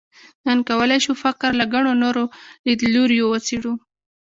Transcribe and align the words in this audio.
نن 0.45 0.57
کولای 0.69 0.99
شو 1.05 1.13
فقر 1.23 1.51
له 1.59 1.65
ګڼو 1.73 1.91
نورو 2.03 2.23
لیدلوریو 2.65 3.25
وڅېړو. 3.29 3.73